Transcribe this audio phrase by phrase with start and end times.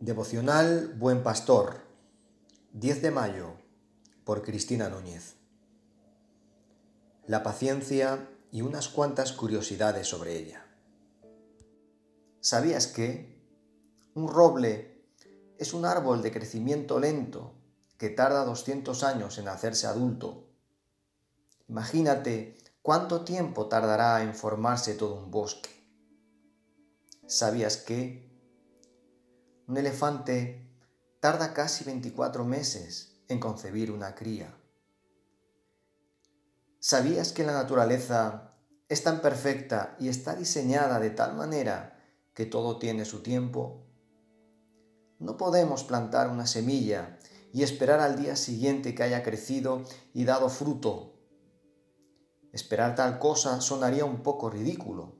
[0.00, 1.80] Devocional Buen Pastor,
[2.74, 3.54] 10 de mayo,
[4.24, 5.36] por Cristina Núñez.
[7.26, 10.66] La paciencia y unas cuantas curiosidades sobre ella.
[12.40, 13.42] ¿Sabías que
[14.14, 15.02] un roble
[15.56, 17.54] es un árbol de crecimiento lento
[17.96, 20.50] que tarda 200 años en hacerse adulto?
[21.68, 25.70] Imagínate cuánto tiempo tardará en formarse todo un bosque.
[27.26, 28.25] ¿Sabías que
[29.68, 30.64] un elefante
[31.18, 34.56] tarda casi 24 meses en concebir una cría.
[36.78, 38.54] ¿Sabías que la naturaleza
[38.88, 41.98] es tan perfecta y está diseñada de tal manera
[42.32, 43.84] que todo tiene su tiempo?
[45.18, 47.18] No podemos plantar una semilla
[47.52, 49.82] y esperar al día siguiente que haya crecido
[50.14, 51.14] y dado fruto.
[52.52, 55.16] Esperar tal cosa sonaría un poco ridículo.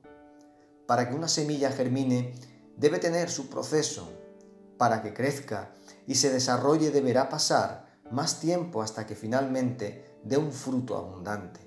[0.87, 2.33] Para que una semilla germine
[2.77, 4.26] debe tener su proceso
[4.77, 5.71] para que crezca
[6.05, 11.59] y se desarrolle deberá pasar más tiempo hasta que finalmente dé un fruto abundante.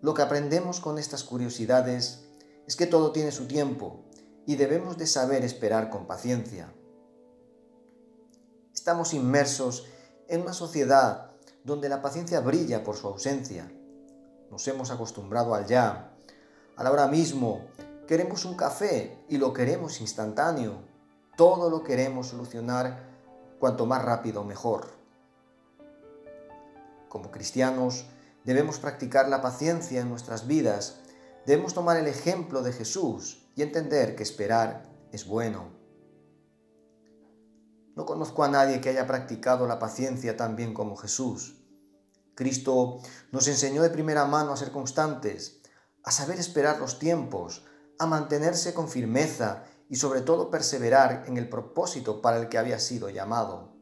[0.00, 2.24] Lo que aprendemos con estas curiosidades
[2.66, 4.04] es que todo tiene su tiempo
[4.46, 6.72] y debemos de saber esperar con paciencia.
[8.74, 9.86] Estamos inmersos
[10.28, 11.30] en una sociedad
[11.64, 13.70] donde la paciencia brilla por su ausencia.
[14.50, 16.16] Nos hemos acostumbrado al ya,
[16.76, 17.68] al ahora mismo
[18.12, 20.82] Queremos un café y lo queremos instantáneo.
[21.34, 23.08] Todo lo queremos solucionar
[23.58, 24.88] cuanto más rápido mejor.
[27.08, 28.04] Como cristianos
[28.44, 31.00] debemos practicar la paciencia en nuestras vidas.
[31.46, 35.70] Debemos tomar el ejemplo de Jesús y entender que esperar es bueno.
[37.96, 41.64] No conozco a nadie que haya practicado la paciencia tan bien como Jesús.
[42.34, 42.98] Cristo
[43.30, 45.62] nos enseñó de primera mano a ser constantes,
[46.04, 47.64] a saber esperar los tiempos,
[48.02, 52.80] a mantenerse con firmeza y sobre todo perseverar en el propósito para el que había
[52.80, 53.76] sido llamado.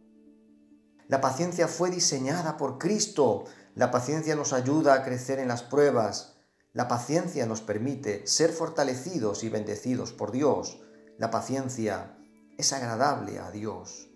[1.08, 3.44] La paciencia fue diseñada por Cristo.
[3.74, 6.36] La paciencia nos ayuda a crecer en las pruebas.
[6.74, 10.82] La paciencia nos permite ser fortalecidos y bendecidos por Dios.
[11.16, 12.18] La paciencia
[12.58, 14.10] es agradable a Dios.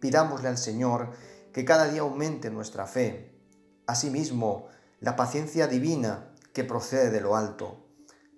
[0.00, 1.10] Pidámosle al Señor
[1.52, 3.38] que cada día aumente nuestra fe.
[3.86, 4.68] Asimismo,
[4.98, 7.87] la paciencia divina que procede de lo alto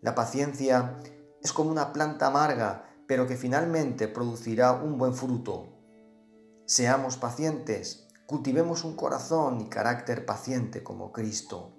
[0.03, 0.97] la paciencia
[1.43, 5.69] es como una planta amarga, pero que finalmente producirá un buen fruto.
[6.65, 11.73] Seamos pacientes, cultivemos un corazón y carácter paciente como Cristo.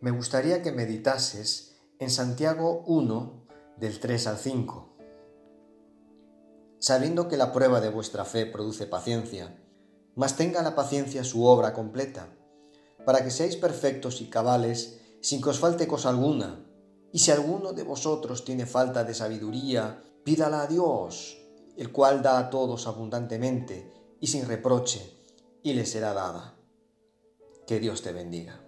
[0.00, 3.46] Me gustaría que meditases en Santiago 1,
[3.78, 4.96] del 3 al 5.
[6.80, 9.58] Sabiendo que la prueba de vuestra fe produce paciencia,
[10.14, 12.28] mas tenga la paciencia su obra completa,
[13.06, 16.64] para que seáis perfectos y cabales sin que os falte cosa alguna.
[17.12, 21.38] Y si alguno de vosotros tiene falta de sabiduría, pídala a Dios,
[21.76, 25.18] el cual da a todos abundantemente y sin reproche,
[25.62, 26.56] y le será dada.
[27.66, 28.67] Que Dios te bendiga.